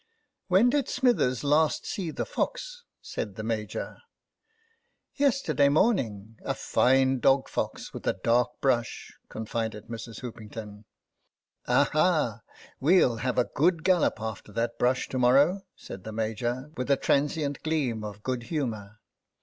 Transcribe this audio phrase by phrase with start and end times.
[0.47, 3.99] "When did Smithers last see that fox?" said the Major.
[4.55, 4.75] '*
[5.15, 10.21] Yesterday morning; a fine dog fox, with a dark brush,'' confided Mrs.
[10.21, 10.85] Hoopington,"
[11.67, 12.41] Aha,
[12.79, 16.97] we'll have a good gallop after that brush to morrow," said the Major, with a
[16.97, 18.97] transient gleam of good humour.